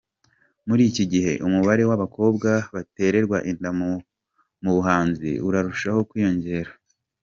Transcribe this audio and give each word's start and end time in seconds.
Muri 0.67 0.81
iki 0.89 1.03
gihe 1.11 1.31
umubare 1.47 1.83
w’abakobwa 1.89 2.49
batererwa 2.73 3.37
inda 3.51 3.69
mu 4.63 4.67
buhanzi 4.75 5.29
urarushaho 5.47 5.99
kwiyongera. 6.09 6.71